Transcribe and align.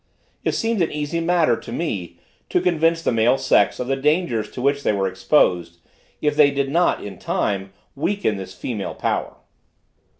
It 0.43 0.53
seemed 0.53 0.81
an 0.81 0.91
easy 0.91 1.19
matter, 1.19 1.55
to 1.55 1.71
me, 1.71 2.17
to 2.49 2.59
convince 2.59 3.03
the 3.03 3.11
male 3.11 3.37
sex 3.37 3.79
of 3.79 3.85
the 3.85 3.95
dangers 3.95 4.49
to 4.49 4.59
which 4.63 4.81
they 4.81 4.91
were 4.93 5.07
exposed, 5.07 5.77
if 6.23 6.35
they 6.35 6.49
did 6.49 6.71
not, 6.71 7.03
in 7.03 7.19
time, 7.19 7.71
weaken 7.95 8.37
this 8.37 8.55
female 8.55 8.95
power. 8.95 9.35